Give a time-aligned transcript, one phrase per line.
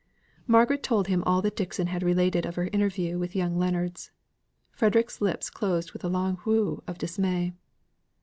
[0.47, 4.09] Margaret told him all that Dixon had related of her interview with young Leonards.
[4.71, 7.53] Frederick's lips closed with a long whew of dismay.